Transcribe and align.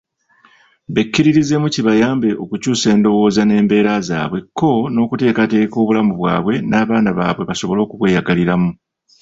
Bekkiririzeemu 0.93 1.67
kibayambe 1.73 2.29
okukyusa 2.43 2.87
endowooza 2.95 3.41
n'embeera 3.45 3.93
zaabwe 4.07 4.39
ko 4.59 4.69
n'okuteekateeka 4.93 5.75
obulamu 5.83 6.11
bwabwe 6.19 6.53
n'abaana 6.69 7.09
baabwe, 7.17 7.43
basobole 7.49 7.79
okubweyagaliramu. 7.83 8.69